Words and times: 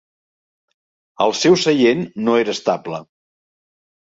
El 1.27 1.35
seu 1.41 1.57
seient 1.65 2.03
no 2.25 2.39
era 2.45 2.57
estable. 2.59 3.03